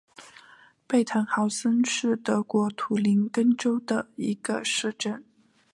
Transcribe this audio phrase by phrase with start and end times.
[0.87, 5.23] 贝滕豪森是德国图林根州的一个市镇。